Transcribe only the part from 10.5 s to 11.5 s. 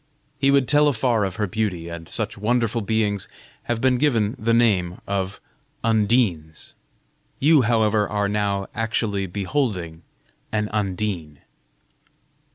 an Undine."